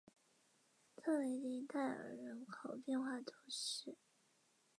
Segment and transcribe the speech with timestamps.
[0.95, 3.95] 特雷迪代尔人口变化图示